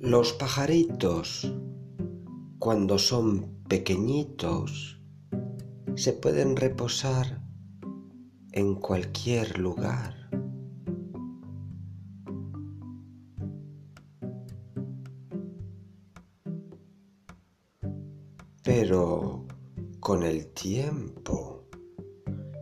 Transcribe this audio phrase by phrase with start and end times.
[0.00, 1.50] Los pajaritos,
[2.58, 5.00] cuando son pequeñitos,
[5.96, 7.42] se pueden reposar
[8.52, 10.23] en cualquier lugar.
[18.64, 19.46] Pero
[20.00, 21.68] con el tiempo,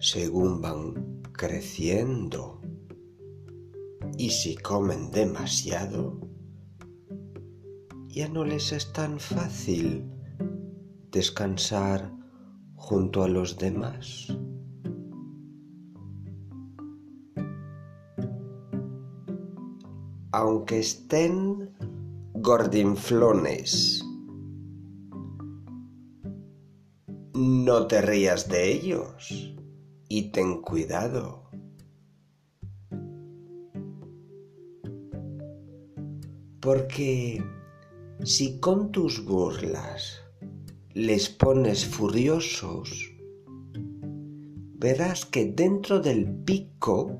[0.00, 2.60] según van creciendo
[4.18, 6.18] y si comen demasiado,
[8.08, 10.10] ya no les es tan fácil
[11.12, 12.12] descansar
[12.74, 14.26] junto a los demás.
[20.32, 21.70] Aunque estén
[22.34, 24.03] gordinflones,
[27.34, 29.54] no te rías de ellos
[30.08, 31.50] y ten cuidado.
[36.60, 37.42] Porque
[38.22, 40.20] si con tus burlas
[40.92, 43.12] les pones furiosos,
[44.78, 47.18] verás que dentro del pico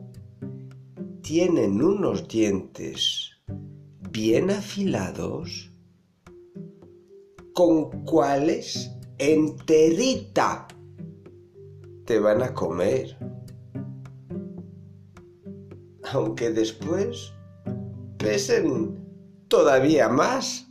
[1.23, 3.31] tienen unos dientes
[4.11, 5.73] bien afilados
[7.53, 10.67] con cuales enterita
[12.05, 13.17] te van a comer.
[16.13, 17.33] Aunque después
[18.19, 18.99] pesen
[19.49, 20.67] todavía más.